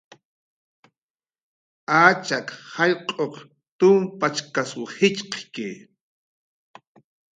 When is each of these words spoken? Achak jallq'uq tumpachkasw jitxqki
Achak 2.03 2.47
jallq'uq 2.73 3.33
tumpachkasw 3.77 4.81
jitxqki 4.95 5.67